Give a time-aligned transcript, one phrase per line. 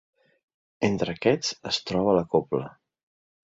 [0.87, 2.67] Entre aquests es troba la cobla.